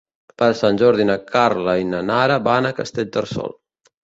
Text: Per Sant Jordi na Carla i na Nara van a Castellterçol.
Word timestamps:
Per 0.41 0.45
Sant 0.61 0.79
Jordi 0.81 1.05
na 1.09 1.17
Carla 1.31 1.75
i 1.83 1.85
na 1.91 2.01
Nara 2.09 2.39
van 2.49 2.71
a 2.71 2.73
Castellterçol. 2.81 3.55